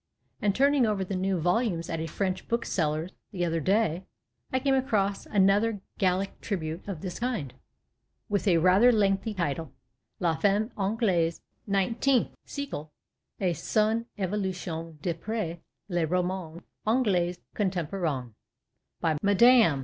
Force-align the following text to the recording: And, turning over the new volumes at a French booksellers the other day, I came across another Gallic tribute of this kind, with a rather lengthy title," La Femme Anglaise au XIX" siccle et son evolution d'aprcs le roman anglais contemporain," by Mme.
And, 0.41 0.55
turning 0.55 0.87
over 0.87 1.05
the 1.05 1.15
new 1.15 1.39
volumes 1.39 1.87
at 1.87 1.99
a 1.99 2.07
French 2.07 2.47
booksellers 2.47 3.11
the 3.29 3.45
other 3.45 3.59
day, 3.59 4.07
I 4.51 4.59
came 4.59 4.73
across 4.73 5.27
another 5.27 5.79
Gallic 5.99 6.41
tribute 6.41 6.87
of 6.87 7.01
this 7.01 7.19
kind, 7.19 7.53
with 8.27 8.47
a 8.47 8.57
rather 8.57 8.91
lengthy 8.91 9.35
title," 9.35 9.73
La 10.19 10.33
Femme 10.37 10.71
Anglaise 10.75 11.41
au 11.69 11.73
XIX" 11.73 12.29
siccle 12.47 12.89
et 13.39 13.53
son 13.55 14.07
evolution 14.17 14.97
d'aprcs 15.03 15.59
le 15.87 16.07
roman 16.07 16.63
anglais 16.87 17.37
contemporain," 17.53 18.33
by 19.01 19.15
Mme. 19.21 19.79